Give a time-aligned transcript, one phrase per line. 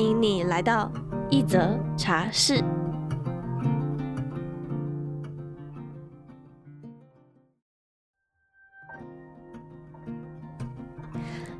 [0.00, 0.90] 欢迎你来到
[1.28, 2.64] 一则茶室。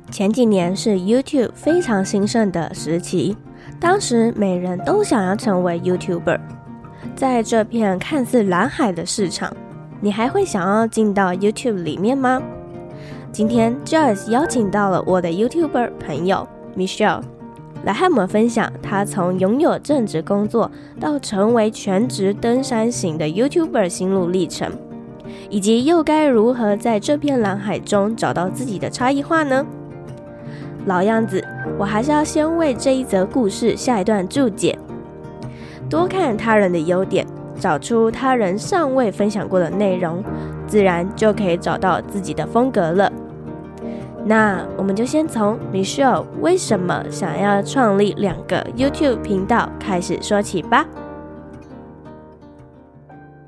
[0.09, 3.37] 前几年是 YouTube 非常兴盛的时期，
[3.79, 6.41] 当时每人都想要成为 YouTuber。
[7.15, 9.55] 在这片看似蓝海的市场，
[9.99, 12.41] 你还会想要进到 YouTube 里面吗？
[13.31, 17.21] 今天 Joyce 邀请到了我的 YouTuber 朋友 Michelle。
[17.83, 24.71] 来和我们分享他从拥有正职工作到成为全职登山型的 YouTuber 心路历程，
[25.49, 29.65] 以及又该如何在这片蓝海中找到自己的差异化呢？
[30.85, 31.43] 老样子，
[31.77, 34.77] 我还是要先为这一则故事下一段注解。
[35.89, 37.25] 多看他人的优点，
[37.59, 40.23] 找出他人尚未分享过的内容，
[40.65, 43.11] 自然就可以找到自己的风格了。
[44.25, 50.85] 那我们就先从 Michelle 为什么想要创立两个 YouTube 频道开始说起吧。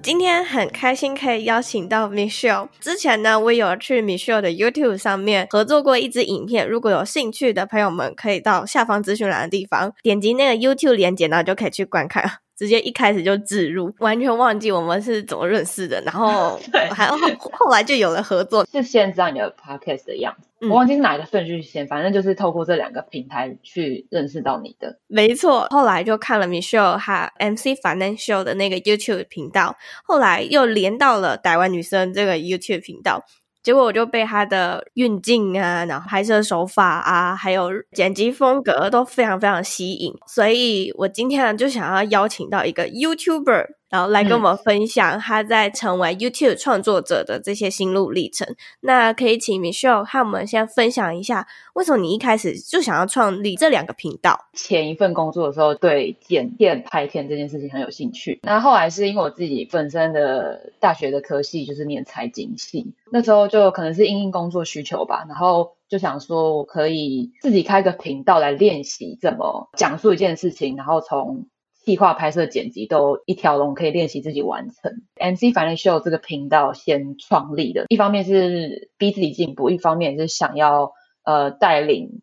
[0.02, 2.68] 今天很开心可以邀请到 Michelle。
[2.82, 6.68] 之前呢，我有去 Michelle 的 YouTube 上面合作过一支影片。
[6.68, 12.30] 如果有兴趣的朋友们，可以到下方资讯栏的地方点击那个 YouTube 连接，然后就可以去观看。
[12.64, 16.58] 直接一开始就置入，完全忘记我们是怎么认识的，然后
[16.95, 17.17] 还后
[17.52, 18.66] 后来就有了合作。
[18.72, 24.97] 是先知道你的 podcast 的样子，嗯、我忘记是哪一个顺序先，反正就是透过这两个平台去认识到你的。
[25.08, 33.26] 没错，后来就看了 Michelle 和 MC Financial 的那个 YouTube 频道，后来又连到了台湾女生这个 YouTube 频道。
[33.64, 43.68] 结果我就被他的运镜啊，然后拍摄手法啊，还有剪辑风格都非常非常吸引，所以我今天呢就想要邀请到一个 YouTuber。
[43.93, 48.48] 然后来跟我们分享他在成为 YouTube 创作者的这些心路历程。
[48.80, 51.45] 那可以请 Michelle 和我们先分享一下，
[51.76, 54.48] 为什么你一开始就想要创立这两个频道？
[54.53, 58.39] 前一份工作的时候，对剪片、拍片这件事情很有兴趣。
[58.42, 71.45] 那后来是因为我自己本身的大学的科系就是念财经系，那时候就可能是因应工作需求吧，然后就想说我可以自己开个频道来练习怎么讲述一件事情，然后从
[71.83, 75.02] 计划、拍摄、剪辑都一条龙，可以练习自己完成。
[75.16, 80.94] MC Financial 这个频道先创立的，一方面是逼自己进步，一方面是想要
[81.26, 82.21] 呃带领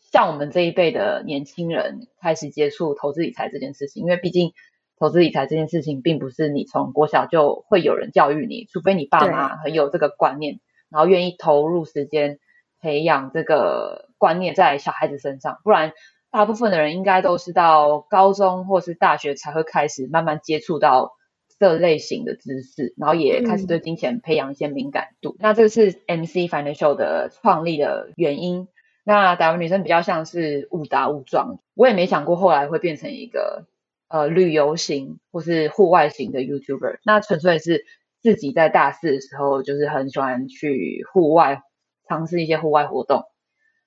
[0.00, 4.02] 像我们这一辈的年轻人开始接触投资理财这件事情。
[4.02, 4.52] 因为毕竟
[4.98, 10.58] 投资理财这件事情，并不是你从国小就会有人教育你，除非你爸妈很有这个观念，
[10.88, 12.38] 然后愿意投入时间
[12.80, 15.92] 培养这个观念在小孩子身上，不然。
[16.32, 21.12] 大部分的人应该都是到高中或是大学才会开始慢慢接触到
[21.58, 25.36] 这类型的知识，然后也开始对金钱培养一些敏感度。
[25.38, 28.66] 那这个是 MC Financial 的创立的原因。
[29.04, 33.66] 那打完女生比较像是误打误撞，我也没想过后来会变成一个
[34.08, 36.98] 呃旅游型或是户外型的 YouTuber。
[37.04, 37.84] 那纯粹是
[38.22, 41.62] 自己在大四的时候就是很喜欢去户外
[42.08, 43.24] 尝试一些户外活动，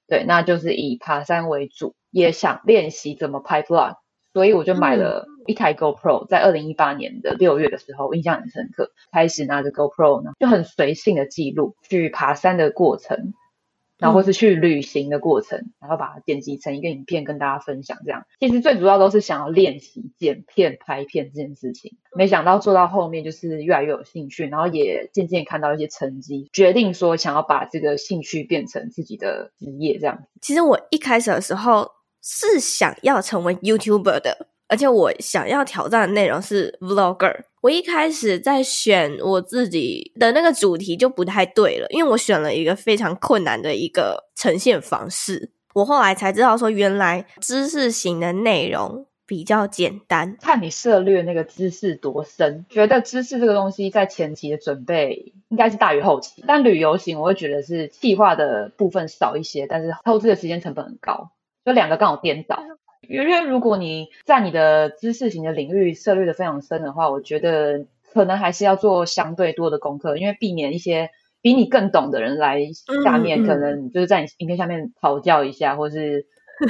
[0.07, 1.95] 对，那就是以爬山为主。
[2.15, 3.97] 也想练习怎么拍 vlog，
[4.31, 8.93] 所以我就买了一台 GoPro，在二零一八年的六月的时候，印象很深刻。
[9.11, 13.33] 开始拿着 GoPro 呢，就很随性的记录去爬山的过程，
[13.97, 17.97] 然后或是去旅行的过程，然后把它剪辑成一个影片跟大家分享。
[18.05, 21.97] 这样其实最主要都是想要练习剪片、拍片这件事情。
[22.15, 29.99] 没想到做到后面就是越来越有兴趣，然后也渐渐看到一些成绩，决定说想要把这个兴趣变成自己的职业。
[29.99, 30.23] 这样。
[30.41, 31.91] 其实我一开始的时候。
[32.27, 37.43] 是想要成为 YouTuber 的，而且我想要挑战的内容是 Vlogger。
[37.61, 45.51] 我一开始在选我自己的那个主题就不太对了，因为我选了一个非常困难的一个呈现方式。
[45.75, 52.65] 我后来才知道说，原来知识型的内容比较简单，看你涉猎那个知识多深。
[52.69, 61.31] 觉得知识这个东西在前期的准备应该是大于后期，但旅游型我会觉得是计划的部分少一些，但是投资的时间成本很高。
[61.65, 62.61] 就两个刚好颠倒，
[63.09, 71.09] 因为如果你在你的知识型的领域涉猎的非常深的话，我觉得可能还是要做相对多的功课，因为避免一些
[71.41, 72.59] 比你更懂的人来
[73.03, 76.27] 下面，可能就是在你影片下面讨教一下，或是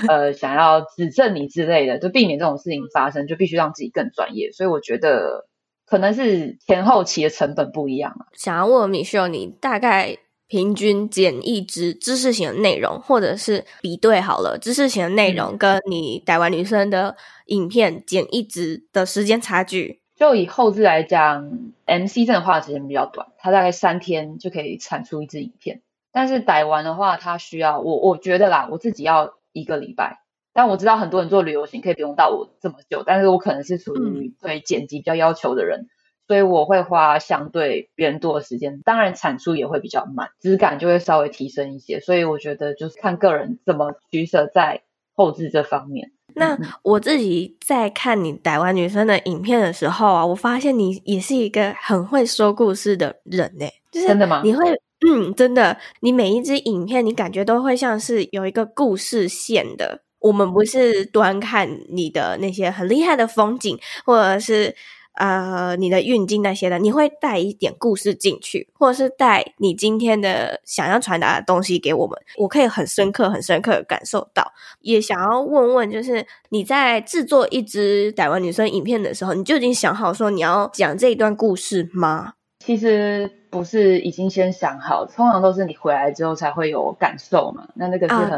[0.07, 4.51] 呃想要指正你之类的，就避免这种事情发生，就必须让自己更专业。
[4.51, 5.45] 所以我觉得
[5.85, 8.25] 可能是前后期的成本不一样啊。
[8.33, 17.15] 想要问 Michelle，你大概平均剪一支知识型的内容，或者是比对好了知识型的内容，跟你台湾女生的
[17.47, 20.01] 影片剪一支的时间差距？
[20.15, 21.51] 就以后置来讲
[21.85, 25.81] ，MC 真的花的时间比较短，它大概三天就可以产出一支影片。
[26.13, 30.21] 但是逮完的话，它需要我我觉得啦，我自己要一个礼拜。
[30.53, 35.89] 但我知道很多人做旅游型可以不用到我这么久，但是我可能是属于对剪辑比较要求的人，嗯、
[36.27, 38.81] 所以我会花相对别人多的时间。
[38.83, 41.99] 当然产出也会比较慢，质感就会稍微提升一些。
[41.99, 44.81] 所以我觉得就是看个人怎么取舍在
[45.13, 46.11] 后置这方面。
[46.37, 53.65] 那我自己在看你台湾女生的影片的时候啊，我发现你也是一个很会说故事的人呢。
[53.91, 54.41] 就是真的吗？
[54.43, 54.69] 你会，
[55.07, 60.01] 嗯，真的，你每一支影片，你感觉都会像是有一个故事线的。
[60.19, 64.75] 我们不是端看你的那些很厉害的风景，或者是。
[65.15, 74.51] 呃，你的运镜那些的，你会带一点故事进去，或者是带你今天的想要传达的东西给我们，我可以很深刻、很深刻的感受到。
[74.81, 82.33] 也想要问问，就是你在制作一支台湾女生影片的时候，你就已经想好说你要讲这一段故事吗？
[82.59, 87.67] 其实不是已经先想好，通常都是你回来之后才会有感受嘛。
[87.75, 88.37] 那那个是很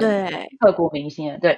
[0.60, 1.58] 刻骨铭心的，啊、对。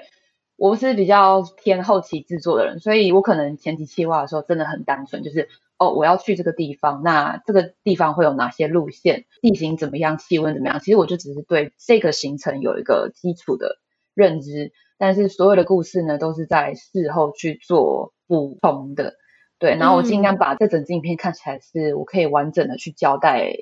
[0.60, 5.48] 我是比较偏后期制作的人，所以我可能前期计划的时候真的很单纯，就是
[5.78, 10.80] 哦，我要去这个地方，那这个地方会有哪些路线，地形怎么样，气温怎么样？
[10.82, 13.78] 其实我就只是对这个行程有一个基础的
[14.14, 19.14] 认知，但是所有的故事呢，都是在事后去做补充的。
[19.60, 23.54] 对，然后我尽量把这整支影片看起来是我可以完整的去交代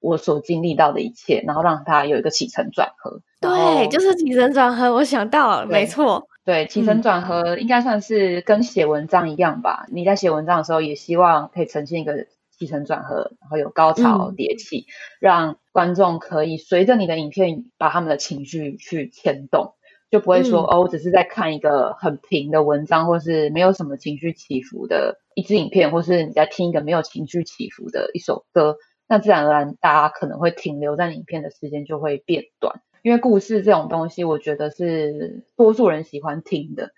[0.00, 3.20] 我所经历到的一切，然后让它有一个起承转合。
[3.40, 6.26] 对，就是起承转合，我想到了，没错。
[6.48, 9.84] 对，起承转合应该算是跟写文章一样吧。
[9.88, 12.24] 嗯、你在写文章的时候，也希望可以呈现一个
[12.58, 14.88] 起承转合，然后有高潮迭起，嗯、
[15.20, 19.74] 让观众可以随着你的影片把他们的情绪去牵动，
[20.10, 32.80] 就不会说、嗯、哦，我只是在看一个很平的文章，或是没有什么情绪起伏的一支影片，或是你在听一个没有情绪起伏的一首歌，那自然而然大家可能会停留在影片的时间就会变短。
[33.02, 36.90] 因为故事这种东西，我觉得是多数人喜欢听的。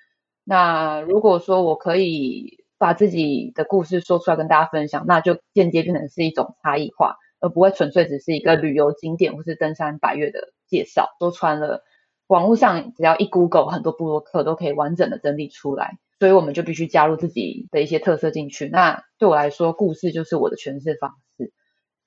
[0.45, 11.11] 那如果说我可以把自己的故事说出来跟大家分享，那就间接变成是一种差异化，而不会纯粹只是一个旅游景点或是登山百岳的介绍。
[11.19, 11.85] 说穿了，
[12.27, 15.99] 网络上只要一 Google，很多部落客都可以完整的整理出来。
[16.19, 18.69] 所以我们就必须加入自己的一些特色进去。
[18.69, 21.53] 那对我来说，故事就是我的诠释方式。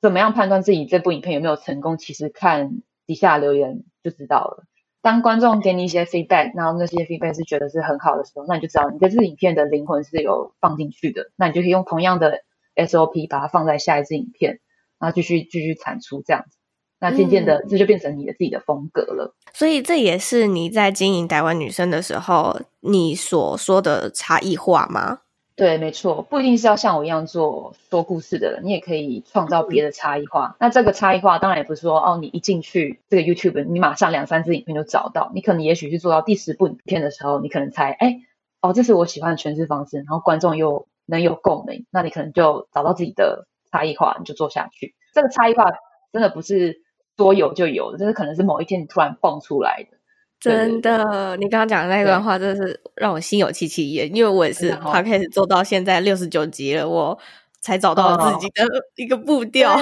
[0.01, 1.97] 怎么样判断自己这部影片有没有成功？
[1.97, 2.81] 其实看。
[3.05, 4.65] 底下留言就知道了。
[5.01, 11.31] 当观众给你一些 feedback，然后那些 feedback 是觉得是很好的时候，那你就知道你这支影片的灵魂是有放进去的。
[11.35, 12.39] 那你就可以用同样的
[12.75, 14.61] SOP 把它放在下一支影片，
[14.99, 16.57] 然后继续继续产出这样子。
[16.99, 19.35] 那渐渐的，这就变成你的自己的风格了。
[19.35, 25.19] 嗯，所以这也是你在经营台湾女生的时候，你所说的差异化吗？
[25.55, 30.55] 对，没错，不一定是要像我一样做说故事的人，你也可以创造别的差异化。
[30.59, 35.31] 那这个差异化当然也不是说哦，你一进去这个 YouTube，你马上两三支影片就找到。
[35.35, 38.21] 你可能也许是做到第十部影片的时候，你可能才哎
[38.61, 44.95] 哦，这是我喜欢的诠释方式，然后观众又能有共鸣，那你可能就找到自己的差异化，你就做下去。
[45.13, 45.71] 这个差异化
[46.11, 46.81] 真的不是
[47.15, 49.97] 说有就有的，这是可能是某一天你突然蹦出来的。
[50.43, 57.17] 真的，你刚刚讲的那段话真的是让我心有戚戚焉，因为我也是 Podcast 做到现在六十九集了，我
[57.61, 59.73] 才找到自己的一个步调。
[59.73, 59.79] 哦、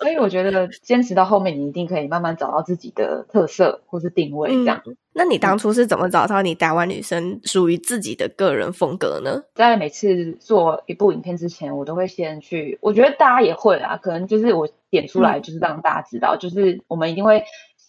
[0.00, 4.48] 所以我觉得坚持到后面，你一定可以慢慢找到自己的特色或是定位。
[4.48, 9.42] 这样、嗯，那你当初是怎么找到你台湾女生属于自己的个人风格呢？
[9.54, 17.44] 在每次做一部影片之前，我都会先去，我觉得大家也会啊，可能就是我点出来，就是让大家知道，嗯、就是我们一定会。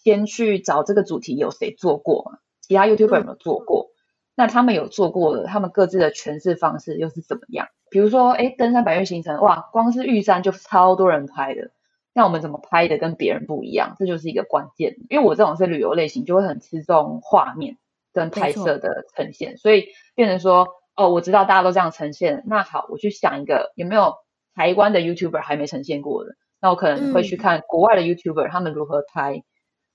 [0.08, 2.38] 先去找这个主题有谁做过嘛？
[2.62, 3.90] 其他 YouTuber 有没有做过？
[3.90, 3.92] 嗯、
[4.36, 7.68] 那他们有做过的，他们各自的诠释方式又是怎么样？
[7.90, 11.70] 比如说，哎，登山百岳行程，哇，光是玉山就超多人拍的，
[12.14, 13.96] 那我们怎么拍的跟别人不一样？
[13.98, 14.96] 这就是一个关键。
[15.08, 17.76] 因为我这种是旅游类型，就会很吃重画面
[18.12, 24.14] 跟拍摄的呈现，所以变成说，哦，我知道大家都这样呈现，那好，我去想一个有没有
[24.54, 29.42] 台湾的 YouTuber 还没呈现过的，那我可能会去看国外的 YouTuber、嗯、他们如何拍。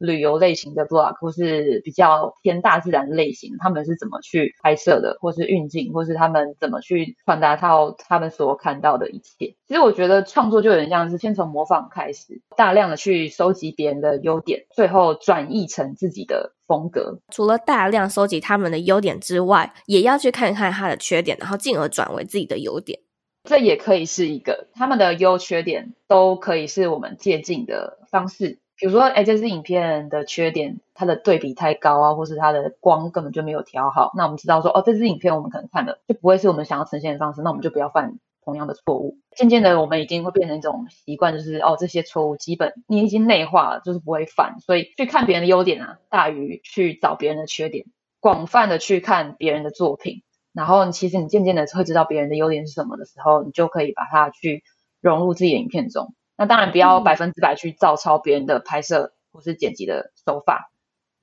[0.04, 9.56] 旅游类型的 vlog，或是比较偏大自然类型，他们是怎么去拍摄的，或是运镜，或是他们怎么去传达到他们所看到的一切。
[9.66, 17.20] 其实我觉得创作就有点像是先从模仿开始，大量的去收集别人的优点，最后转译成自己的风格。
[17.30, 23.00] 除了大量收集他们的优点之外，也要去看看他的缺点，然后进而转为自己的优点。
[23.46, 28.60] 这也可以是一个他们的优缺点，都可以是我们借鉴的方式。
[28.78, 34.12] 比如说，哎，这支影片的缺点，它的对比太高啊，或是它的光根本就没有调好。
[34.16, 39.18] 那我们知道说，哦，这支影片我们可能看的就不会是我们想要呈现的方式，那我们就不要犯同样的错误。
[39.36, 44.60] 渐渐的，我们已经会变成一种习惯，就是哦，这些错误基本你已经内化了，就是不会犯。
[44.60, 47.86] 所以去看别人的优点啊，大于去找别人的缺点。
[48.20, 50.24] 广泛的去看别人的作品。
[50.54, 54.64] 然后，其实你渐渐的会知道别人的优点是什么的时候，你就可以把它去
[55.02, 56.14] 融入自己的影片中。
[56.38, 60.72] 那当然不要百分之百去照抄别人的拍摄或是剪辑的手法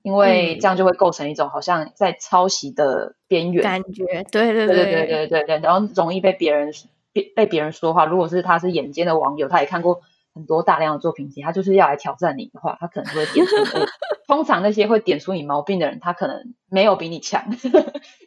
[0.02, 5.26] 因为这样就会构成一种好像在抄袭的边缘感觉对对对对对。
[5.26, 6.72] 对对然后容易被别人
[7.12, 10.00] 被被别人说话如果是他是眼尖的网友他也看过
[10.34, 13.86] 很多大量的作品集他就是要来挑战你的话他可能会点这个
[14.30, 17.46] 通常那些会点出你毛病的人，他可能没有比你强，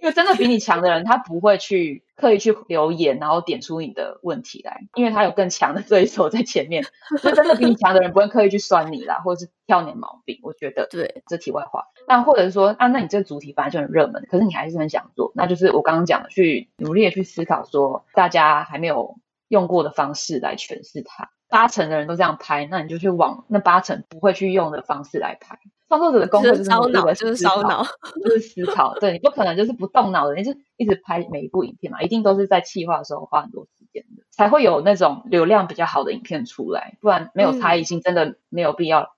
[0.02, 6.84] 因为真的比你强的人，他不会去刻意去留言，然后点出你的问题来，因为他有更强的对手在前面。
[7.22, 10.42] 所以真的比你强的人不会刻意去酸你啦，或者是挑你的毛病。
[10.44, 11.86] 我觉得，对，这题外话。
[12.06, 19.16] 那或者是说，啊，那你这个主题本来就很热门，可是你还是很想做，那就是我刚刚讲的，去努力的去思考，说大家还没有
[19.48, 21.30] 用过的方式来诠释它。
[21.48, 25.60] 八成的人都这样拍，那你就去往那八成不会去用的方式来拍。
[25.94, 27.86] 创作者的工作就是烧脑，就是烧脑，
[28.24, 28.98] 就是思考。
[29.00, 36.98] 对，你不可能就是不动脑的，你就一直拍每一部影片嘛，一定都是在企划的时候花很多时间的，才会有那种流量比较好的影片出来。
[37.00, 39.10] 不然没有差异性，真的没有必要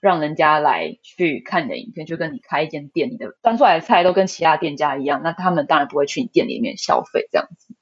[0.00, 2.06] 让人家来去看你的影片。
[2.06, 7.74] 就跟你开一间店，你的端出来的菜都跟其他店家一样，那他们当然不会去你店里面消费这样子。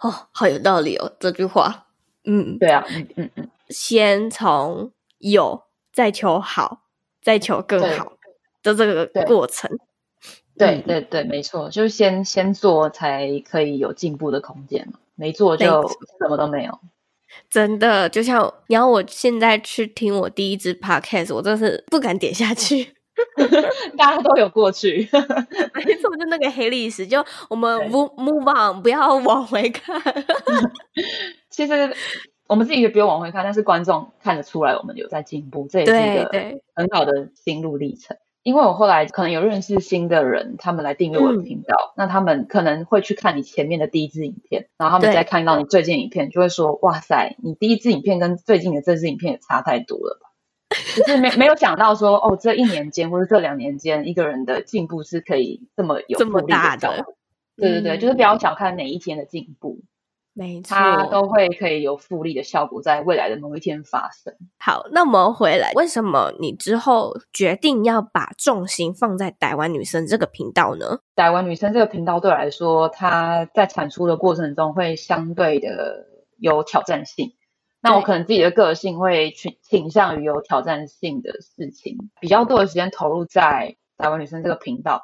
[0.00, 1.86] 哦，好有道理哦，这句话。
[2.24, 5.62] 嗯，对啊，嗯嗯嗯，先从有，
[5.92, 6.80] 再求好，
[7.26, 8.12] 再求更好
[8.62, 9.68] 的这个过程。
[10.56, 15.66] 对对对，没错，就是先先做才可以有进步的空间嘛，没做就
[16.20, 16.78] 什么都没有。
[17.50, 22.94] 真的，就像你要我现在去听我第一支 podcast，我真是不敢点下去。
[23.98, 25.08] 大家都有过去，
[25.74, 30.00] 没错，就那个黑历史，就我们 move move on，不要往回看。
[31.50, 31.92] 其实
[32.46, 38.16] 我们自己也不用往回看，但是观众看得出来我们有在进步，这也是一个很好的心路历程。
[38.42, 50.30] 因为我后来可能有认识新的人，他们来订阅我的频道，嗯，那他们可能会去看你前面的第一支影片，然后他们再看到你最近影片，就会说：“哇塞，你第一支影片跟最近的这支影片也差太多了吧？”
[50.96, 57.04] 就是没没有想到说，哦，这一年间或者这两年间，一个人的进步是可以这么有这么大的。
[57.56, 59.80] 对对对，嗯，就是不要小看哪一天的进步。
[60.38, 64.34] 没错，它都会可以有复利的效果，在未来的某一天发生。
[64.58, 70.98] 好，那我们回来，为什么你之后决定要把重心放在台湾女生这个频道呢？
[71.14, 76.06] 台湾女生这个频道对我来说，它在产出的过程中会相对的
[76.38, 77.32] 有挑战性。
[77.80, 85.02] 那我可能自己的个性会倾倾向于有挑战性的事情，比较多的时间投入在台湾女生这个频道。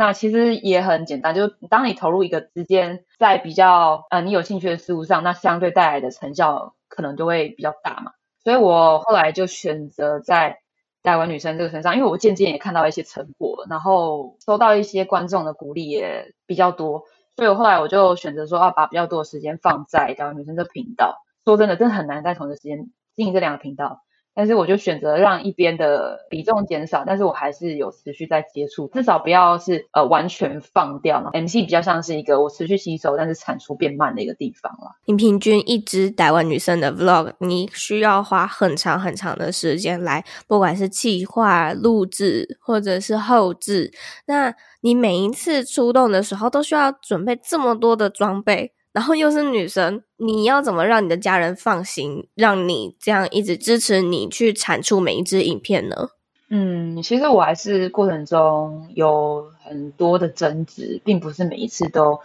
[0.00, 8.12] 那其实也很简单，就是当你投入一个时间在比较呃你有兴趣的事物上，那相对带来的成效可能就会比较大嘛。
[8.42, 10.60] 所以我后来就选择在
[11.02, 17.04] 台湾女生这个身上，因为我渐渐也看到一些成果，然后收到一些观众的鼓励也比较多，
[17.36, 21.22] 所以我后来我就选择说要把比较多的时间放在台湾女生这频道。
[21.44, 24.00] 说真的，真的很难在同一个时间经营这两个频道。
[24.34, 31.30] 但是我就选择让一边的比重减少，但是我还是有持续在接触，至少不要是呃完全放掉嘛。
[31.32, 34.92] MC 比较像是一个我持续吸收，但是产出变慢的一个地方了。
[35.06, 43.92] 你平均一支台湾女生的 Vlog，你需要花很长很长的时间来，不管是企划、录制或者是后制，
[44.26, 48.72] 那你每一次出动的时候都需要准备这么多的装备。
[48.92, 56.08] 然后又是女生，你要怎么让你的家人放心，让你这样一直支持你去产出每一支影片呢？
[56.48, 62.18] 嗯，其实我还是过程中有很多的争执，并不是每一次都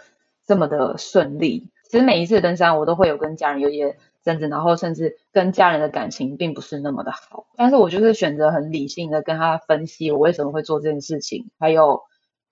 [0.44, 1.68] 这么的顺利。
[1.88, 7.46] 其实每一次登山，我都会有跟家人有一些争执，然后甚至跟家人的感情并不是那么的好。
[7.56, 12.02] 但是我就是选择很理性的跟他分析我为什么会做这件事情，还有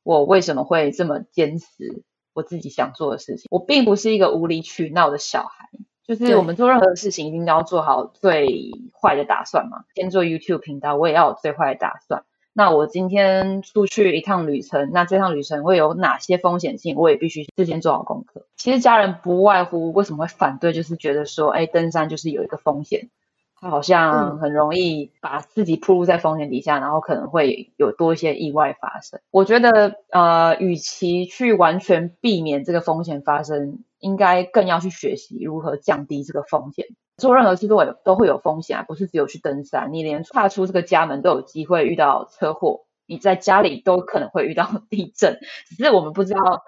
[0.05, 2.05] 我为什么会这么坚持。
[2.35, 5.71] 我自己想做的事情，我并不是一个无理取闹的小孩，
[6.07, 9.85] 就是我们做任何事情一定要做好最坏的打算嘛。
[9.95, 12.25] 先做 YouTube 频道，我也要有最坏的打算。
[12.57, 18.47] 那我今天出去一趟旅程，那这趟旅程会有哪些风险性，我也必须事先做好功课。
[18.57, 23.11] 其实家人不外乎为什么会反对，就是觉得说，哎，登山就是有一个风险，
[23.65, 29.21] 他好像很容易把自己暴露在风险底下，然后可能会有多一些意外发生。
[29.31, 36.89] 我觉得，呃，与其去完全避免这个风险发生，应该更要去学习如何降低这个风险。
[37.17, 45.39] 做任何事都会都会有风险啊，不是只有去登山，你连踏出这个家门都有机会遇到车祸，你在家里都可能会遇到 地震，
[45.71, 46.65] 只是我们不知道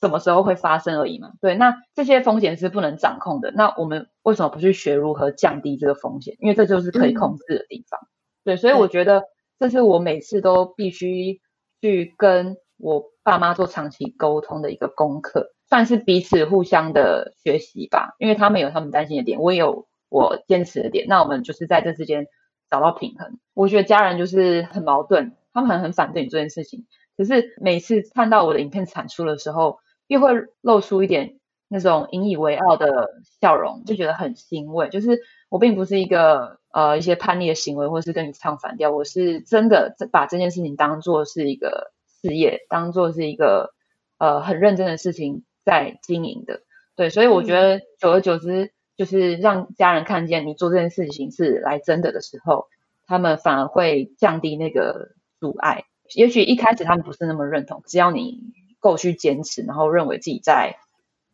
[0.00, 1.32] 什么时候会发生而已嘛。
[1.42, 6.36] 对，那这些风险是不能掌控的，那我们为什么不去学如何降低这个风险？
[6.40, 7.98] 因为这就是可以控制的地方。
[8.00, 8.08] 嗯、
[8.44, 9.24] 对，所以我觉得
[9.58, 11.40] 这是我每次都必须
[11.80, 15.54] 去跟我爸妈做长期沟通的一个功课。
[15.68, 22.26] 算是彼此互相的学习吧，因为他们有他们担心的点，我也有我坚持的点，那我们就是在这之间
[22.70, 23.38] 找到平衡。
[23.52, 26.86] 我觉得家人就是很矛盾，他们很很反对你这件事情，
[27.18, 30.30] 可是每次看到我的影片产出的时候，又会
[30.62, 31.37] 露出一点
[31.68, 33.10] 那种引以为傲的
[33.40, 34.88] 笑容，就觉得很欣慰。
[34.88, 43.74] 就是我并不是一个呃一些叛逆的行为，或是跟你唱反调，我是真的把这件事情当做是一个事业，当做是一个
[44.18, 45.44] 呃很认真的事情。
[45.64, 46.62] 在经营的，
[46.96, 52.68] 对，所以我觉得久而久之，就是让家人看见你做这件事情是来真的的时候，
[53.06, 55.84] 他们反而会降低那个阻碍。
[56.14, 58.40] 也许一开始他们不是那么认同，只要你
[58.80, 60.76] 够去坚持，然后认为自己在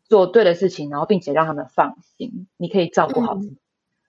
[0.07, 3.53] 做对的事情，然后并且让他们放心，你可以照顾好自己。
[3.53, 3.57] 嗯、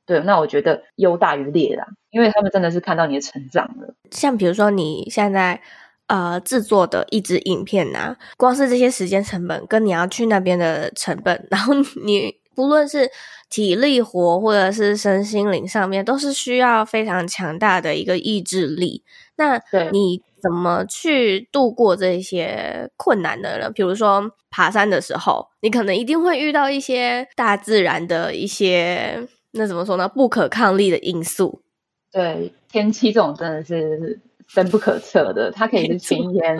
[0.07, 3.95] 对，那我觉得优大于劣啦，因为他们真的是看到你的成长了。
[4.11, 5.61] 像比如说你现在。
[6.09, 11.75] 呃，制作的一支影片呐、啊，光是这些时间成本跟你要去那边的成本，然后
[12.05, 13.11] 你不论是
[13.50, 19.03] 体力活或者是身心灵上面，都是需要非常强大的一个意志力。
[19.37, 19.61] 那
[19.93, 23.71] 你怎么去度过这些困难的呢？
[23.71, 30.09] 比如说爬山的时候，你可能一定会遇到一些大自然的一些，那怎么说呢？
[30.09, 31.62] 不可抗力的因素。
[32.12, 34.21] 对，天气这种真的是。
[34.49, 36.56] 深不可测的，它可以是前一天，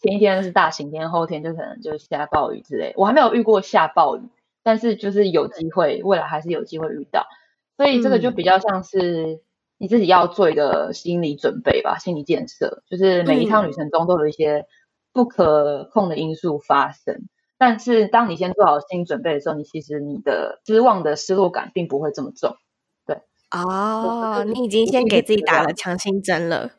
[0.00, 2.94] 前一天是大晴天，后天就可能就下暴雨之类。
[2.96, 4.20] 我还没有遇过下暴雨，
[4.62, 7.26] 但是就是有机会，未来还是有机会遇到。
[7.76, 9.40] 所以这个就比较像是
[9.78, 12.82] 你自己要做一个心理准备吧，心理建设。
[12.90, 14.66] 就是每一趟旅程中都有一些
[15.12, 22.56] 不可控的因素发生，但是当你先做好心理准备的时候，你其实你的失望的失落感并不会这么重。
[23.06, 26.70] 对，哦，你已经先给自己打了强心针了。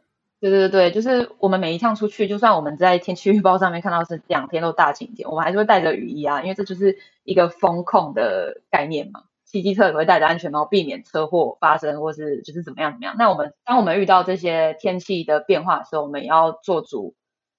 [0.42, 9.24] 对对对，就是我们每一趟出去，就算我们在天气预报上面看到是两天都大晴天，我们还是会带着雨衣啊，因为这就是一个风控的概念嘛。
[9.52, 13.16] 骑机车也会戴着安全帽，避免车祸发生，或是就是怎么样怎么样。
[13.18, 17.16] 那我们当我们遇到这些天气的变化的时候，我们也要做足，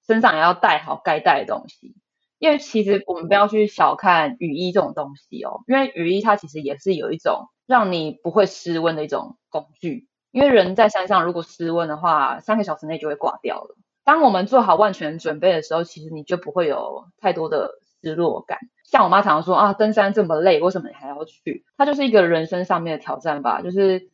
[0.07, 1.93] 身上也要带好该带的东西。
[2.39, 10.07] 因为其实我们不要去小看雨衣这种东西哦，因为雨衣它其实也是有一种让你不会失温的一种工具。
[10.31, 13.75] 因为人在山上，如果失温的话，三个小时内就会挂掉了。
[14.05, 18.57] 当我们做好万全准备的时候，其实你就不会有太多的失落感。
[18.91, 21.63] 像我妈常常说啊，登山这么累，为什么你还要去？
[21.77, 23.61] 它就是一个人生上面的挑战吧。
[23.61, 24.09] 就是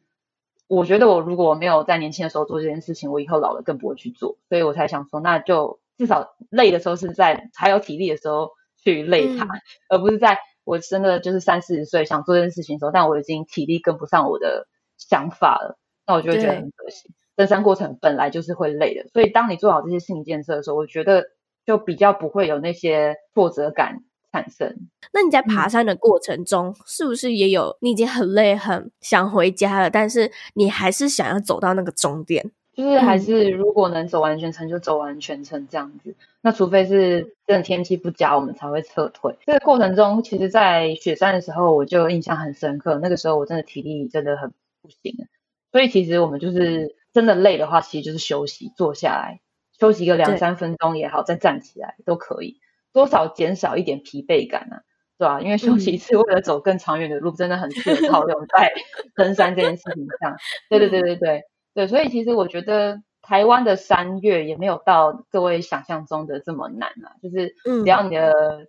[0.67, 4.37] 我觉得我如果没有在年轻的时候做这件事情，我以后老了更不会去做。
[4.49, 9.49] 所以我才想说，那就至少累的时候是在还有体力的时候去累它，嗯、
[9.89, 15.79] 而不是在我真的就是三四十岁想做这件事情的时候，但我已经体力跟不上我的想法了。
[16.05, 17.11] 那我就会觉得很可惜。
[17.35, 21.25] 登山过程本来就是会累的，所以当你做好这些心理建设的时候，我觉得
[21.65, 24.75] 就比较不会有那些挫折感产生。
[25.13, 32.51] 那你在爬山的过程中，嗯、是不是也有你已经很累、很想回家了，但是你还是想要走到那个终点？
[32.75, 36.15] 就是还是如果能走完全程就走完全程这样子。
[36.41, 39.35] 那除非是真的天气不佳，我们才会撤退。
[39.47, 42.99] 这个过程中，其实，在雪山的时候，我就印象很深刻。
[43.01, 44.51] 那个时候我真的体力真的很
[44.83, 45.25] 不行了。
[45.71, 49.41] 所以其实我们就是真的累的话，其实就是休息，坐下来
[49.79, 52.59] 休息个两三分钟也好，再站起来都可以，
[52.97, 54.81] 多少减少一点疲惫感啊，
[55.19, 55.39] 对吧？
[55.39, 58.73] 因为休息一次为了走更长远的路，真的很适合套用在
[59.15, 60.35] 登山这件事情上。
[60.71, 61.43] 对对对对对
[61.75, 68.67] 对，所以其实我觉得台湾的山岳也没有到各位想象中的这么难啊，就是只要你的。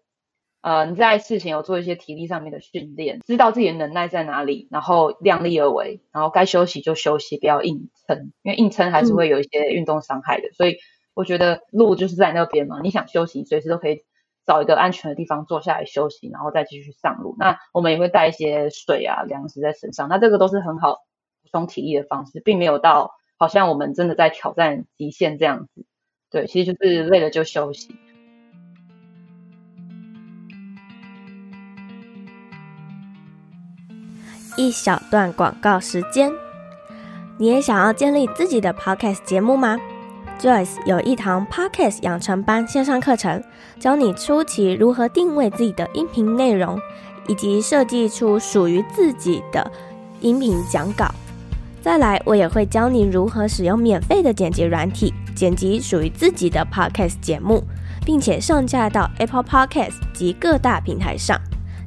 [0.60, 10.48] 呃，你在事前有做一些体力上面的训练，知道自己的能耐在哪里，然后量力而为，然后该休息就休息，不要硬撑，因为硬撑还是会有一些运动伤害的。
[10.48, 10.78] 嗯、所以
[11.14, 14.02] 我觉得路就是在那边嘛，你想休息，随时都可以
[14.48, 17.36] 找一个安全的地方坐下来休息，然后再继续上路。
[17.38, 20.08] 那我们也会带一些水啊、粮食在身上。
[20.08, 20.94] 那这个都是很好
[21.42, 25.84] 补充体力的方式，并没有到好像我们真的在挑战极限这样子。
[26.30, 27.94] 对，其实就是累了就休息。
[34.56, 36.32] 一小段广告时间，
[37.36, 39.78] 你也想要建立自己的 Podcast 节目吗
[40.38, 43.42] ？Joyce 有一堂 Podcast 养成班线上课程，
[43.80, 46.78] 教你初期如何定位自己的音频内容，
[47.26, 49.68] 以及设计出属于自己的
[50.20, 51.12] 音频讲稿。
[51.80, 57.62] 再来，我也会教你如何使用免费的剪辑软体，剪辑属于自己的 Podcast 节目，
[58.04, 61.40] 并且上架到 Apple Podcast 及各大平台上。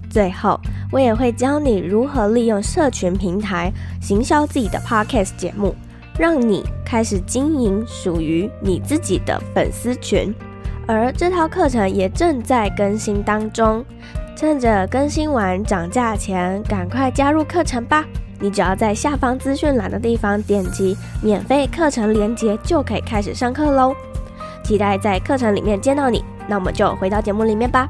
[0.09, 0.59] 最后，
[0.91, 5.75] 我也会教你如何利用社群平台行销自己的 Podcast 节目，
[6.17, 10.35] 让你开始经营属于你自己的粉丝群。
[10.85, 13.85] 而这套课程也正在更新当中，
[14.35, 18.05] 趁着更新完涨价前，赶快加入课程吧！
[18.41, 23.95] 你只要在下方资讯栏的地方点击免费课程链接，就可以开始上课喽。
[24.61, 26.21] 期待在课程里面见到你。
[26.45, 27.87] 那我们就回到节目里面吧。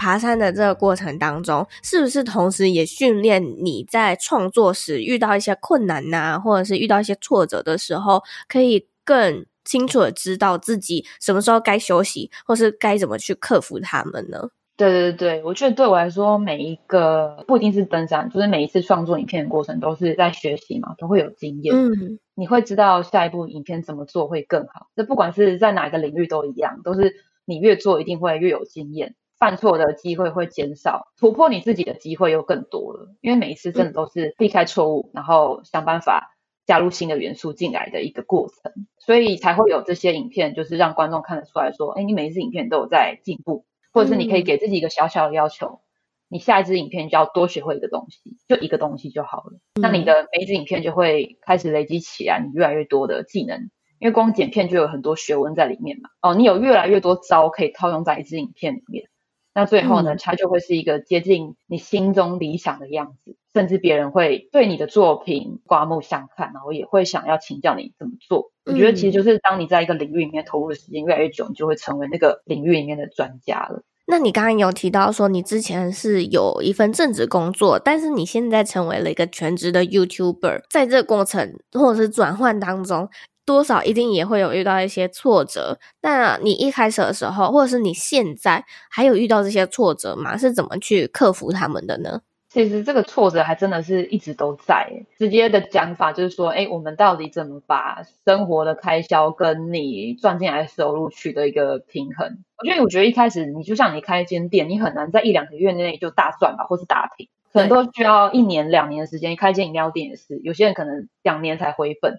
[0.00, 14.48] 爬山的这个过程当中，是不是同时也训练你在创作时遇到一些困难呐、啊，或者是遇到一些挫折的时候，可以更清楚的知道自己什么时候该休息，或是该怎么去克服他们呢？
[14.78, 21.76] 对对对，我觉得对我来说，每一个不一定是登山，就是每一次创作影片的过程都是在学习嘛，都会有经验。
[21.76, 24.86] 嗯，你会知道下一部影片怎么做会更好。
[24.96, 29.16] 这不管是在哪一个领域都一样，都是你越做一定会越有经验。
[29.40, 33.08] 犯错的机会会减少，突破你自己的机会又更多了。
[33.22, 45.80] 因为每一次真的都是避开错误，然后想办法加入新的元素进来的一个过程，所以才会有这些影片，就是让观众看得出来说，哎，你每一次影片都有在进步，或者是你可以给自己一个小小的要求，
[46.28, 49.58] 你下一支影片就要多学会一个东西，就一个东西就好了。
[49.80, 53.70] 那你的每一支影片就会开始累积起来，你越来越多的技能。
[53.98, 56.08] 因为光剪片就有很多学问在里面嘛。
[56.22, 59.10] 哦，你有越来越多招可以套用在一支影片里面。
[59.52, 68.52] 那最后呢，它就会是一个接近你心中理想的样子，甚至别人会对你的作品刮目相看，然后也会想要请教你怎么做。
[68.64, 73.82] 我觉得其实就是当你在一个领域里面投入的时间越来越久，你就会成为那个领域里面的专家了。
[74.06, 83.08] 那你刚刚有提到说你之前是有一份正职工作，但是你现在成为了一个全职的 YouTuber，在这个过程或者是转换当中。
[83.50, 85.76] 多少一定也会有遇到一些挫折。
[86.02, 90.36] 那你一开始的时候，或者是你现在还有遇到这些挫折吗？
[90.36, 92.20] 是怎么去克服他们的呢？
[92.48, 94.88] 其实这个挫折还真的是一直都在。
[95.18, 102.38] 直接的讲法就是说，哎，我们到底怎么把生活的开销跟你赚进来的收入取得一个平衡？
[102.58, 109.34] 我觉得，我觉得一开始你就像你开一间店，你很难在一两个月内就大赚吧，或是打平，可能都需要一年两年的时间。
[109.34, 112.14] 开一间饮料店也是，有些人可能两年才回本。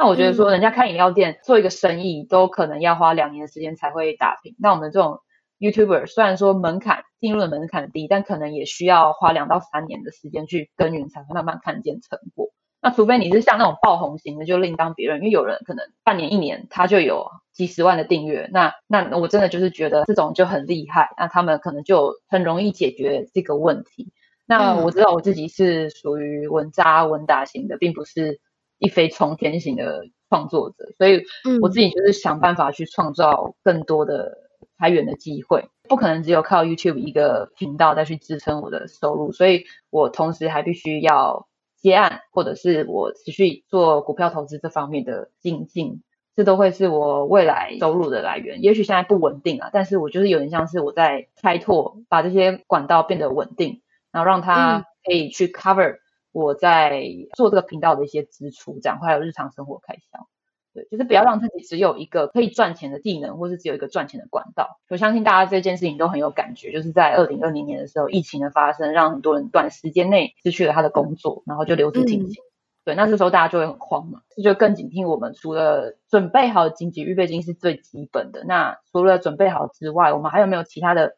[0.00, 4.56] 那我觉得说，人家开饮料店做一个生意，都可能要花两年的时间才会打平。
[4.58, 5.20] 那我们这种
[5.58, 12.48] YouTuber，虽然说门槛进入的门槛低，但可能也需要花两到三年的时间去耕耘，才会慢慢看见成果。
[12.80, 15.20] 那除非你是像那种爆红型的，就另当别论。
[15.20, 21.10] 因为有人可能半年一年他就有几十万的订阅，那那我真的就是觉得这种就很厉害。
[21.18, 24.14] 那他们可能就很容易解决这个问题。
[24.46, 28.40] 那我知道我自己是属于稳扎稳打型的，并不是。
[28.80, 31.22] 一飞冲天型的创作者，所以
[31.60, 34.38] 我自己就是想办法去创造更多的
[34.78, 46.02] 开源的机会，不可能只有靠 YouTube 一个频道再去支撑我的收入，所以我同时还必须要接案，或者是我持续做股票投资这方面的精进，
[46.34, 48.62] 这都会是我未来收入的来源。
[48.62, 55.98] 也许现在不稳定啊，但是我就是有点像是我在开拓，把这些管道变得稳定，然后让它可以去 cover。
[56.32, 57.02] 我在
[57.34, 60.28] 做这个频道的一些支出，这样还有日常生活开销，
[60.72, 64.78] 对，就是不要让自己只有一个可以赚钱的技能，或是只有一个赚钱的管道。
[64.88, 72.42] 我相信大家这件事情都很有感觉，就是在二零二零年的时候，疫情的发生，让很多人短时间内失去了他的工作，然后就留职停薪。
[72.42, 72.46] 嗯、
[72.84, 81.16] 对，那这时候大家就会很慌嘛，这就更警惕我们，除了准备好紧急预备金是最基本的，那除了准备好之外，我们还有没有其他的？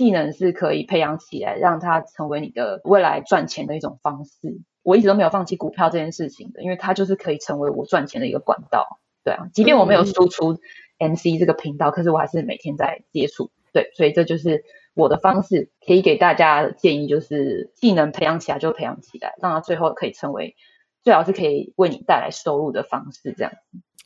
[0.00, 4.62] 技能是可以培养起来，让它成为你的未来赚钱的一种方式。
[4.82, 8.98] 我一直都没有放弃股票这件事情的，因为它就是可以成为我赚钱的一个管道。
[9.22, 10.54] 对啊，即便我没有输出
[10.98, 13.50] MC 这个频道，可是我还是每天在接触。
[13.74, 20.56] 对，所以这就是我的方式，可以给大家建议就是技能培养起来就培养起来，让它最后可以成为
[21.10, 23.52] 最好是可以为你带来收入的方式，这样。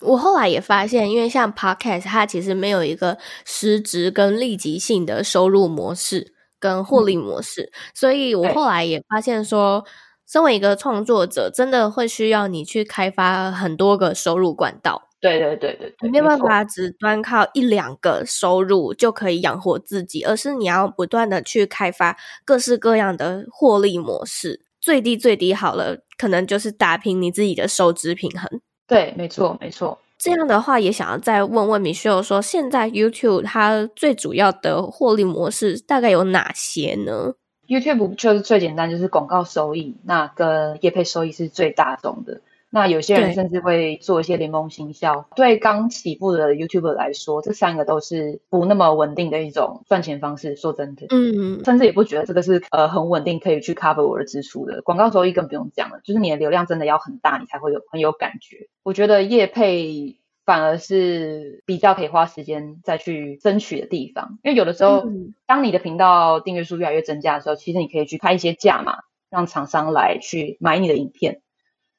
[0.00, 9.84] 我后来也发现，因为像 Podcast，它其实没有一个实质跟立即性的收入模式跟获利模式，嗯、所以我后来也发现说，
[10.26, 15.10] 身为一个创作者，真的会需要你去开发很多个收入管道。
[15.20, 24.62] 对对对对，你没有办法只单靠一两个收入就可以养活自己，而是你要不断的去开发各式各样的获利模式。
[24.84, 28.60] 最低最低好了，可能就是打平你自己的收支平衡。
[28.86, 29.98] 对，没错没错。
[30.18, 37.32] 这样的话，也想要再问问 Michelle 说，现在 YouTube 它最主要的获利模式大概有哪些呢
[37.66, 42.42] ？YouTube 就是最简单，就是广告收益，那跟业配收益是最大宗的。
[42.74, 50.56] 那有些人甚至会做一些联盟行销，对，刚起步的 YouTuber 来说，这三个都是不那么稳定的一种赚钱方式。
[50.56, 54.82] 说真的，嗯，甚至也不觉得这个是呃很稳定，可以去 cover 我的支出的。
[54.82, 58.66] 广告收益更不用讲了，就是你的流量真的要很大，你才会有很有感觉。
[58.82, 65.04] 我觉得业配反而是比较可以花时间再去争取的地方，因为有的时候，
[65.46, 68.96] 当你的频道订阅数越来越增加的时候，其实你可以去开一些价嘛，
[69.30, 71.40] 让厂商来去买你的影片。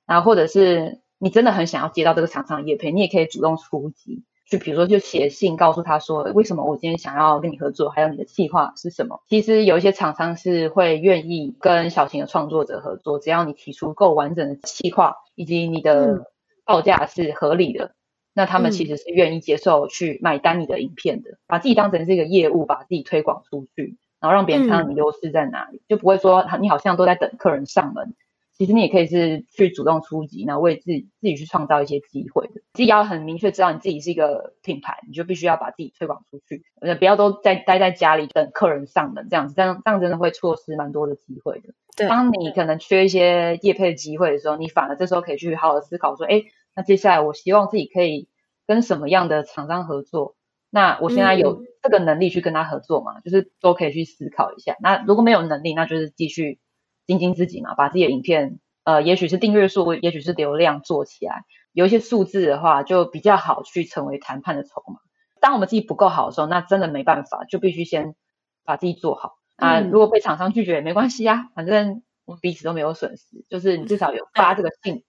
[0.06, 9.22] 然后或者是你真的很想要接到这个厂商的业配，你也可以主动出击，就比如说就写信告诉他说，为什么我今天想要跟你合作，还有你的计划是什么。
[9.28, 16.32] 其实有一些厂商是会愿意跟小型的创作者合作，只要你提出够完整的计划，以及你的
[16.66, 17.96] 报价是合理的，嗯、
[18.34, 28.14] 那他们其实是愿意接受去买单你的影片的，把自己当成是一个业务，把自己推广出去，然后让别人看到你优势在哪里，嗯、就不会说你好像都在等客人上门。
[28.58, 32.62] 其实你也可以是去主动出击，然后为自己自己去创造一些机会的。
[32.74, 36.64] 自己要很明确知道你自己是一个品牌，你就必须要把自己推广出去，
[36.98, 41.74] 不要都在待在家里等客人上门这样子，这样这样真的会错失蛮多的机会的。
[41.98, 46.44] 对，当你可能缺一些业配的机会的时候，你反而这时候可以去好好思考说，哎，
[46.76, 48.30] 那接下来我希望自己可以
[48.66, 50.38] 跟什么样的厂商合作？
[50.70, 53.20] 那我现在有这个能力去跟他合作吗？
[53.20, 54.78] 嗯、就是都可以去思考一下。
[54.80, 56.60] 那如果没有能力，那就是继续。
[57.06, 65.00] 精进自己嘛，把自己的影片，呃，也许是订阅数，也许是流量做起来，有一些数字的话，就比较好去成为谈判的筹码。
[65.42, 68.16] 当我们自己不够好的时候，那真的没办法，就必须先
[68.64, 69.80] 把自己做好啊。
[69.80, 75.04] 如果被厂商拒绝也没关系啊，反正我们彼此都没有损失，就是你至少有发这个信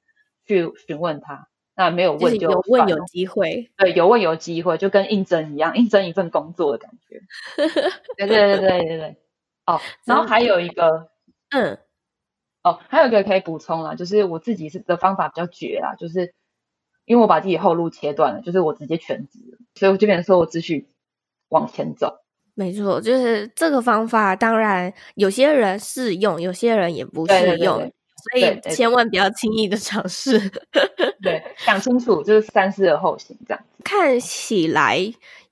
[0.47, 7.23] 去询问他，那没有问就，就有问有机会，对，有问有机会，就跟应征一样，应征一份工作的感觉。
[8.19, 9.17] 对对对对对对。
[9.65, 11.09] 哦，然后还有一个，
[11.51, 11.79] 嗯。
[12.67, 16.35] 哦，还有一个可以补充啊，就是我自己是的方法比较绝啊，就是
[17.05, 19.39] 因为我把自己后路切断了，就是我直接全职，
[19.77, 20.89] 所以我就变成说我继续
[21.49, 22.25] 往前走。
[22.55, 27.87] 没错，就是这个方法，当然有些人适用，有些人也不适用，对
[28.33, 30.41] 对对对，所以千万不要轻易的尝试。
[31.23, 33.63] 对，想清楚就是三思而后行这样。
[33.85, 34.99] 看起来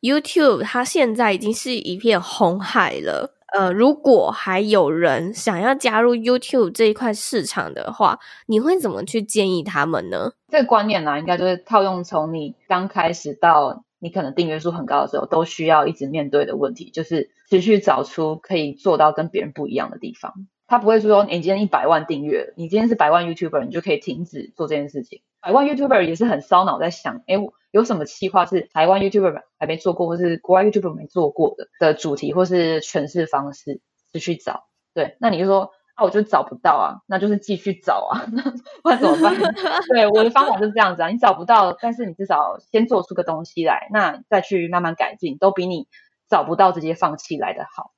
[0.01, 3.34] YouTube 它现在已经是一片红海了。
[3.57, 10.33] 呃，如果还有人想要加入 YouTube 这一块市场的话，你会怎么去建议他们呢？
[10.49, 20.33] 这个观念呢、应该就是套用从你刚开始到你可能订阅数很高的时候，都需要一直面对的问题，就是持续找出可以做到跟别人不一样的地方。
[20.67, 25.21] 他不会说，你今天一百万订阅，你今天是百万 YouTuber，你就可以停止做这件事情。
[25.45, 27.35] 百万 YouTuber 也是很烧脑，在想，哎，
[27.71, 34.65] 有什么企划是台湾 YouTuber 还没做过，或是国外 YouTuber 没做过的的主题，或是诠释方式，就去找。
[34.95, 38.25] 对，那你就说，啊，我就找不到啊，那就是继续找啊，
[38.85, 39.37] 那怎么办？
[39.93, 45.89] 对，我的方法就是这样子啊，你找不到，但是你至少先做出个东西来，那再去慢慢改进，都比你
[46.31, 47.93] 找不到直接放弃来的好。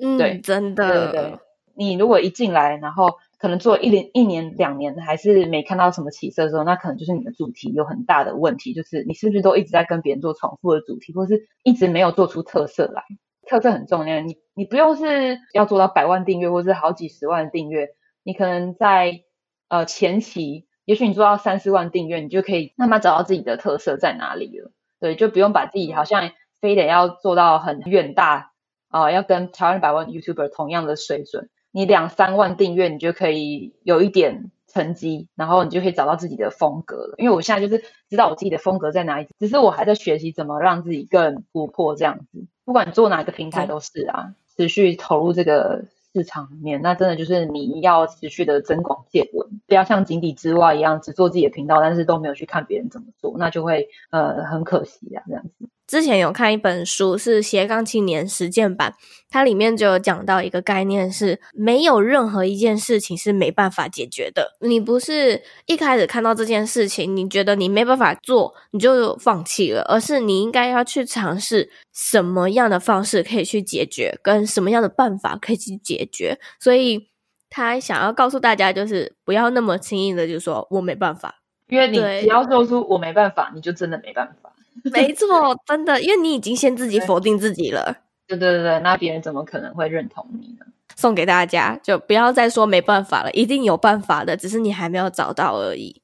[0.00, 1.10] 嗯，对，真的。
[1.10, 1.38] 对，对，对。
[1.74, 13.02] 你如果一进来，然后可能做一年、一年、两年，还是没看到什么起色的时候，那可能就是你的主题有很大的问题，就是你是不是都一直在跟别人做重复的主题，或是一直没有做出特色来？
[13.48, 17.88] 特色很重要，你你不用是要做到百万订阅，或是好几十万订阅，
[18.22, 19.22] 你可能在
[19.68, 24.70] 呃前期，也许你做到三四万订阅，你就可以慢慢找到自己的特色在哪里了。
[25.00, 28.52] 对，就不用把自己好像非得要做到很远大
[28.88, 31.50] 啊、要跟台湾百万 YouTuber 同样的水准。
[31.72, 37.14] 你两三万订阅，你就可以有一点成绩，然后你就可以找到自己的风格了。
[37.18, 42.46] 因为我现在就是知道我自己的风格在哪里，只是我还在学习怎么让自己更突破这样子。
[42.64, 55.68] 不管做哪个平台都是啊，持续投入这个市场里面，那真的就是你要持续的增广见闻，不要像井底之蛙一样只做自己的频道，但是都没有去看别人怎么做，那就会呃很可惜啊这样子。
[55.92, 58.94] 之前有看一本书，是斜杠青年实践版，
[59.28, 64.56] 它里面就有讲到一个概念是，没有任何一件事情是没办法解决的。
[64.62, 76.38] 你不是一开始看到这件事情，你觉得你没办法做，你就放弃了，而是你应该要去尝试什么样的方式可以去解决，跟什么样的办法可以去解决。
[76.58, 77.10] 所以
[77.50, 84.51] 他想要告诉大家，就是不要那么轻易的就说我没办法，因为你只要说出我没办法，你就真的没办法。
[84.92, 87.98] 没错，真的，因为你已经先自己否定自己了。
[88.26, 90.66] 对对对对，那别人怎么可能会认同你呢？
[90.96, 96.00] 送给大家，就不要再说没办法了，一定有办法的，只是你还没有找到而已。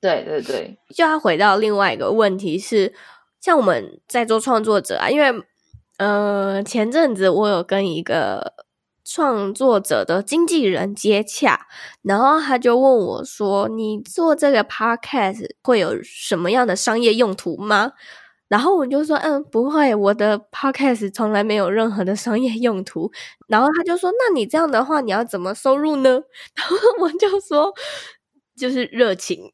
[0.00, 2.92] 对对对，就要回到另外一个问题是，
[3.40, 5.32] 像我们在做创作者啊，因为
[5.98, 8.52] 呃前阵子我有跟一个
[9.04, 11.66] 创作者的经纪人接洽，
[12.02, 17.92] 然后他就问我说：“你做这个 podcast 会有什么样的商业用途吗？”
[18.48, 23.10] 然后我就说：“嗯，不会，我的 podcast 从来没有任何的商业用途。”
[23.48, 26.10] 然后他就说：“那你这样的话，你要怎么收入呢？”
[26.56, 27.72] 然后我就说。
[28.56, 29.50] 就是热情，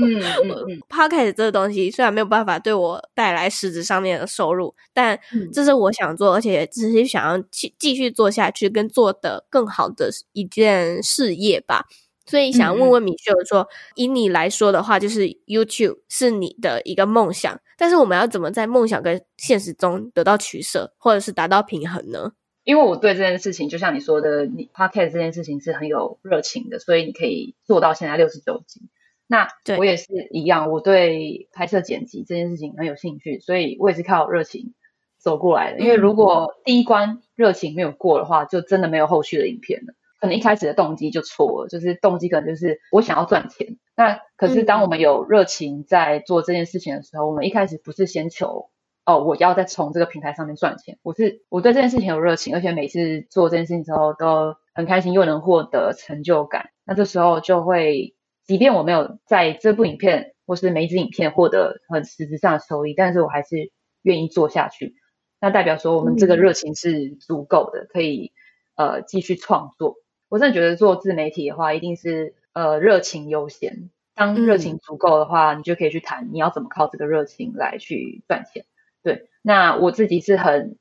[0.00, 5.18] 嗯，嗯， 嗯，Podcast 这个东西虽然没有办法对我带来实质上面的收入，但
[5.52, 11.84] 这是我想做，而且只是想要继继续做下去，跟做的更好的一件事业吧。
[12.28, 22.32] 所以想问问米秀说，嗯、以你来说的话，就是 YouTube 是你的一个梦想，但是我们要怎么在梦想跟现实中得到取舍，或者是达到平衡呢？
[22.66, 28.80] 因为我对这件事情，就像你说的，你 Podcast 这件事情是很有热情的，所以你可以做到现在六十九集。
[29.28, 29.46] 那
[29.78, 34.74] 我也是一样，我对拍摄剪辑这件事情很有兴趣，所以我也是靠热情
[35.16, 35.78] 走过来的。
[35.78, 39.94] 因为如果第一关热情没有过的话，就真的没有后续的影片了。
[40.20, 43.76] 可能一开始的动机就错了，就是动机可能就是我想要赚钱。
[43.94, 48.70] 那可是当我们有热情在做这件事情的时候，我们一开始不是先求。
[49.06, 50.98] 哦，我要再从这个平台上面赚钱。
[51.02, 56.70] 我是我对这件事情有热情，而且每次做这件事情之后都很开心，又能获得成就感。
[56.84, 63.70] 那这时候就会，即便我没有在这部影片或是每一支影片获得很实质上的收益，但是我还是
[64.02, 64.96] 愿意做下去。
[65.40, 68.32] 那代表说我们这个热情是足够的，可以
[68.74, 69.94] 呃继续创作。
[70.28, 73.90] 我真的觉得做自媒体的话，一定是呃热情优先。
[74.16, 78.64] 当热情足够的话，你就可以去谈你要怎么靠这个热情来去赚钱。
[79.06, 80.78] 对，那我自己是很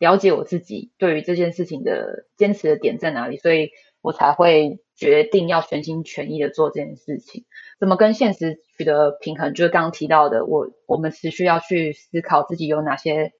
[0.00, 7.44] 了解我自己对于这件事情的坚持的点在哪里，所以我才会决定要全心全意的做这件事情。
[7.78, 9.54] 怎么跟现实取得平衡？
[9.54, 13.30] 就是刚刚提到的，我我们持续要去思考自己有哪些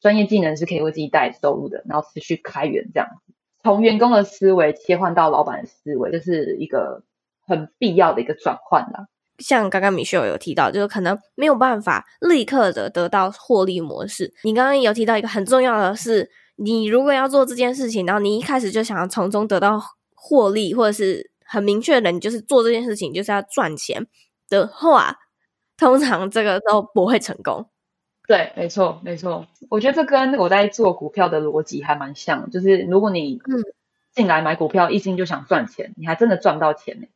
[0.00, 7.04] 专业技能是可以为自己带来收入的，然后持续开源这样子，从员工的思维切换到老板的思维，这是一个
[7.46, 9.06] 很必要的一个转换啦。
[9.38, 14.32] 像刚刚米秀有提到，就是可能没有办法立刻的得到获利模式。
[14.44, 19.80] 你刚刚有提到一个很重要的是，你如果要做这件事情，然后你一开始就想要从中得到
[20.14, 24.06] 获利，或者是很明确的，你就是做这件事情就是要赚钱
[24.48, 25.16] 的话，
[25.76, 27.66] 通常这个都不会成功。
[28.26, 29.46] 对，没错，没错。
[29.68, 33.62] 我觉得这跟我在做股票的逻辑还蛮像，就是如果你嗯
[34.12, 37.06] 进来买股票，一心就想赚钱，你还真的赚不到钱呢。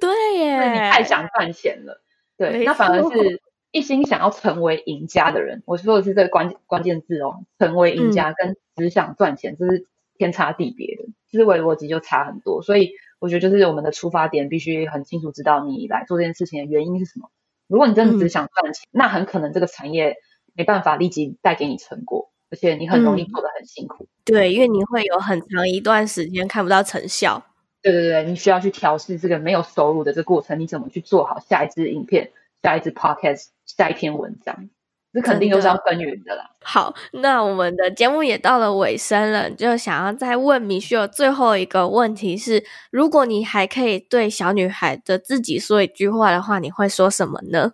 [0.00, 2.02] 对耶，你太想赚钱了。
[2.36, 5.62] 对，那反而是一心想要成为赢家的人。
[5.66, 9.86] 我说的是这个关关键字哦，成为赢家跟只想赚钱，这、嗯、是
[10.16, 12.62] 天差地别的，思维逻辑就差很多。
[12.62, 17.28] 所以我觉得就是我们的出发点必须很清楚，知道你来做这件事情的原因是什么。
[17.68, 20.16] 如果你真的只想赚钱，嗯、那很可能这个产业
[20.54, 24.08] 没办法立即带给你成果，而且你很容易做得很辛苦、嗯。
[24.24, 27.42] 对，因为你会有很长一段时间看不到成效。
[27.82, 32.30] 对对对，你需要去调试这个没有收入的这个过程，你怎么去做好下一支影片、
[32.62, 34.68] 下一支 podcast、下一篇文章？
[35.12, 36.50] 这肯定都是要耕耘的啦。
[36.60, 42.62] 好，那我们的节目也到了尾声了，就想要再问米秀最后一个问题是：
[42.92, 47.72] 如果你还可以对小女孩的自己说一句话的话，你会说什么呢？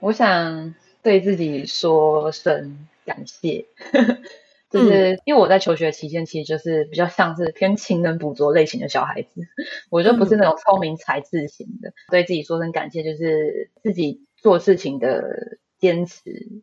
[0.00, 3.66] 我想对自己说声感谢。
[4.70, 9.42] 就是因为我在求学期间，其实就是比较像是偏勤能补拙类型的小孩子，
[9.90, 11.92] 我就不是那种聪明才智型的。
[12.10, 16.62] 对自己说声感谢，就是自己做事情的坚持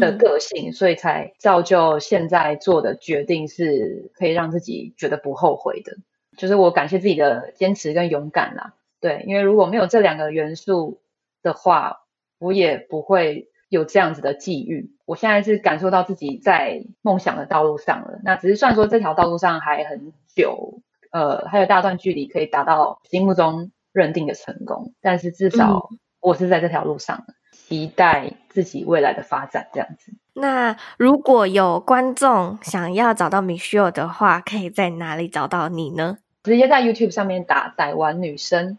[0.00, 5.96] 的个性，所以才造就现在做的决定是可以让自己觉得不后悔的。
[6.36, 8.74] 就是我感谢自己的坚持跟勇敢啦。
[9.00, 11.00] 对，因为如果没有这两个元素
[11.42, 12.04] 的话，
[12.38, 13.50] 我也不会。
[13.68, 18.20] 有这样子的际遇，我现在是感受到自己在梦想的道路上了。
[18.22, 25.88] 那只是算说这条道路上还很久，呃，还有大段距离可以达到心目中认定的成功，但是至少
[26.20, 27.34] 我是在这条路上的。
[27.52, 30.12] 期待自己未来的发展这样子。
[30.34, 36.18] 那如果有观众想要找到 Michelle 的话，可以在哪里找到你呢？
[36.44, 38.78] 直接在 YouTube 上面打“台湾女生”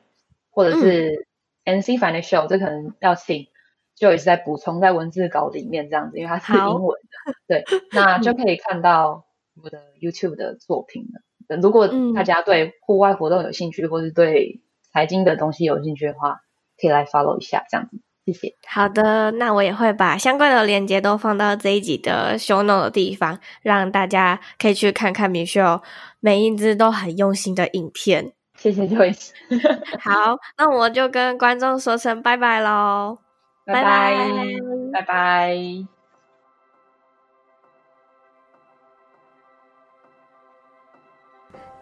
[0.51, 1.25] 或者是
[1.65, 3.47] NC Financial，、嗯、这可能要请
[3.97, 7.33] 就也是在补充在文字稿里面这样子，因为它是英文的。
[7.47, 9.25] 对，那就可以看到
[9.61, 11.57] 我的 YouTube 的作品了。
[11.61, 14.61] 如果大家对户外活动有兴趣，或是对
[14.93, 16.41] 财经的东西有兴趣的话，
[16.79, 17.99] 可以来 follow 一下这样子。
[18.25, 18.53] 谢谢。
[18.67, 25.81] 好的，那我也会把相关的链接都放到这一集的 show note 的地方，让大家可以去看看 Michelle
[26.19, 28.33] 每一支都很用心的影片。
[28.57, 29.29] 谢谢 Joyce。
[29.99, 33.19] 好，那我就跟观众说声拜拜喽，
[33.68, 34.15] 拜拜，
[34.93, 35.57] 拜拜。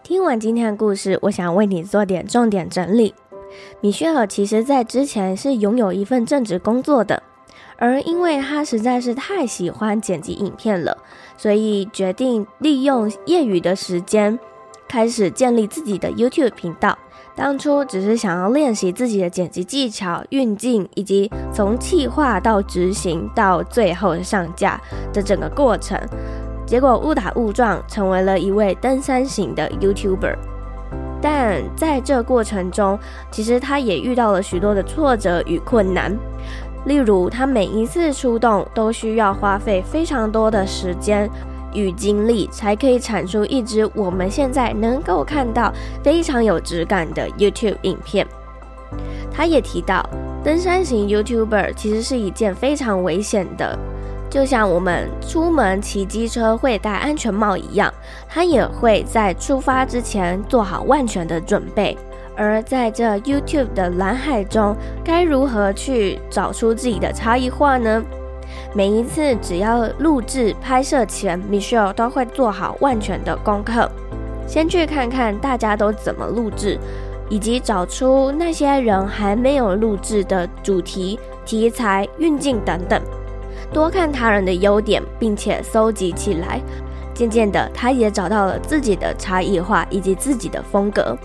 [0.02, 3.14] 听完今天的故事，我想为你做点重点整理。
[3.82, 7.22] 米歇尔其实在之前是拥有一份正职工作的，
[7.78, 10.98] 而因为他实在是太喜欢剪辑影片了，
[11.38, 14.40] 所以决定利用业余的时间
[14.88, 16.98] 开始建立自己的 YouTube 频道。
[17.36, 24.80] 当初只是想要练习自己的剪辑技巧、运镜，以及从企划到执行到最后上架
[25.12, 26.00] 的整个过程。
[26.66, 30.36] 结果误打误撞成为了一位登山型的 YouTuber。
[31.22, 32.98] 但在这过程中，
[33.32, 36.16] 其实他也遇到了许多的挫折与困难。
[36.86, 41.30] 例如，他每一次出动都需要花费非常多的时间
[41.76, 45.72] 与精力，才可以产出一支我们现在能够看到
[46.02, 48.26] 非常有质感的 YouTube 影片。
[49.32, 50.08] 他也提到，
[50.44, 53.78] 登山型 YouTuber 其实是一件非常危险的。
[54.30, 57.94] 就像我们出门骑机车会戴安全帽一样，
[58.28, 61.98] 他也会在出发之前做好万全的准备。
[62.36, 68.04] 而在这 YouTube 的蓝海中，该如何去找出自己的差异化呢？
[68.74, 73.90] 每一次只要录制拍摄前，Michelle 都会做好万全的功课，
[74.48, 76.78] 先去看看大家都怎么录制，
[77.30, 83.02] 以及找出那些人还没有录制的主题、题材、运镜等等。
[83.74, 86.62] 多看他人的优点，并且搜集起来。
[87.14, 91.18] 渐渐的，他也找到了自己的差异化以及自己的风格。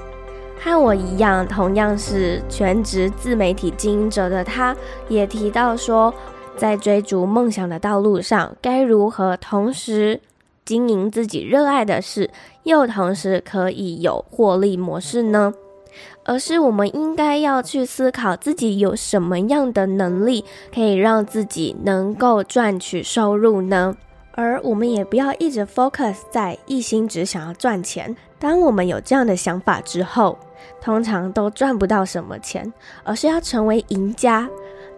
[0.63, 4.77] 和我一样，同样是全职自媒体经营者的他，
[5.09, 6.15] 也提到说，
[6.57, 10.21] 在追逐梦想的道路上，该如何同时
[10.65, 12.31] 经营自己热爱的事，
[12.65, 15.53] 又同时可以有获利模式呢？
[16.25, 23.97] 而是我们应该要去思考自己有什么样的能力，可以让自己能够赚取收入呢？
[24.33, 28.15] 而我们也不要一直 focus 在一心只想要赚钱。
[28.39, 30.39] 当我们有这样的想法之后，
[30.81, 32.73] 通常都赚不到什么钱，
[33.03, 34.49] 而是要成为赢家。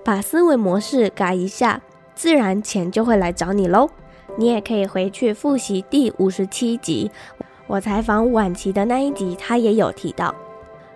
[0.05, 1.80] 把思维模式改一下，
[2.14, 3.88] 自然钱就会来找你喽。
[4.36, 7.11] 你也可以回去复习第五十七集，
[7.66, 10.34] 我采访晚期的那一集，他也有提到。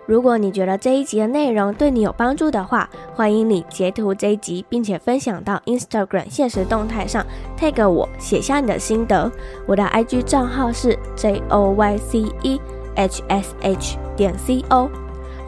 [0.05, 7.25] 如果你觉得这一集的内容对你有帮助的话，欢迎你截图这一集，并且分享到 Instagram 现实动态上
[7.59, 9.29] ，tag 我，写下你的心得。
[9.65, 12.61] 我的 IG 账号是 J O Y C E
[12.95, 14.89] H S H 点 C O，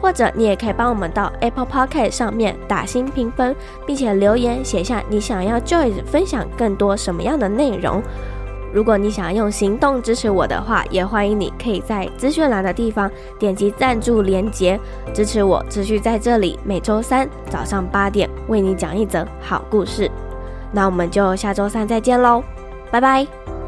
[0.00, 3.54] 或者你也可以帮我们到 Apple Podcast 上面打星评分，
[3.86, 8.02] 并且留言写下你想要 Joyce 分享更多什么样的内容。
[8.72, 14.78] 如果你想用行动支持我的话，也欢迎你可以在资讯栏的地方点击赞助连结，
[15.12, 20.08] 支持我持续在这里每周三早上八点为你讲一则好故事。
[20.72, 22.44] 那我们就下周三再见喽，
[22.92, 23.59] 拜拜。